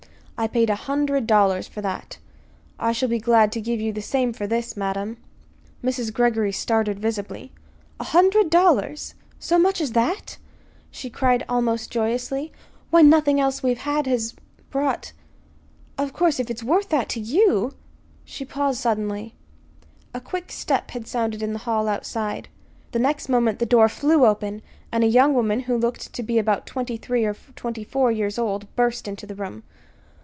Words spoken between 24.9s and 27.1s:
and a young woman, who looked to be about twenty